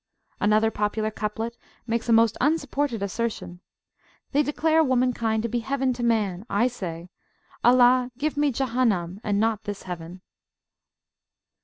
Another 0.39 0.71
popular 0.71 1.11
couplet 1.11 1.55
makes 1.85 2.09
a 2.09 2.11
most 2.11 2.35
unsupported 2.41 3.03
assertion: 3.03 3.59
They 4.31 4.41
declare 4.41 4.83
womankind 4.83 5.43
to 5.43 5.47
be 5.47 5.59
heaven 5.59 5.93
to 5.93 6.01
man, 6.01 6.43
I 6.49 6.69
say, 6.69 7.09
Allah, 7.63 8.09
give 8.17 8.35
me 8.35 8.51
Jahannam, 8.51 9.19
and 9.23 9.39
not 9.39 9.65
this 9.65 9.83
heaven. 9.83 10.21